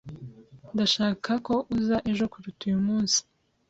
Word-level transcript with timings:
Ndashaka 0.73 1.31
ko 1.45 1.55
uza 1.77 1.97
ejo 2.11 2.23
kuruta 2.31 2.61
uyu 2.67 2.79
munsi. 2.87 3.19